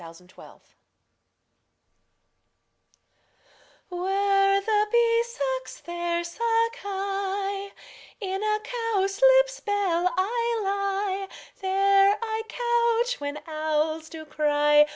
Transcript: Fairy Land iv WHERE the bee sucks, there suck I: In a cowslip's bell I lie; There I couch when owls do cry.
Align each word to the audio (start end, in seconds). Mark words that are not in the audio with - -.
Fairy 0.03 0.09
Land 0.19 0.33
iv 0.35 0.75
WHERE 3.89 4.61
the 4.61 4.87
bee 4.91 5.23
sucks, 5.23 5.79
there 5.81 6.23
suck 6.23 6.73
I: 6.83 7.71
In 8.19 8.41
a 8.41 8.59
cowslip's 8.63 9.59
bell 9.59 10.11
I 10.17 10.59
lie; 10.63 11.27
There 11.61 12.17
I 12.19 12.41
couch 12.49 13.19
when 13.21 13.43
owls 13.47 14.09
do 14.09 14.25
cry. 14.25 14.87